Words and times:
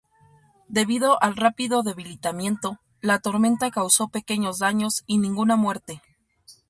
Debido 0.67 1.21
al 1.21 1.35
rápido 1.35 1.83
debilitamiento, 1.83 2.79
la 3.01 3.19
tormenta 3.19 3.69
causó 3.69 4.07
pequeños 4.07 4.57
daños 4.57 5.03
y 5.05 5.19
ninguna 5.19 5.55
muerte. 5.57 6.01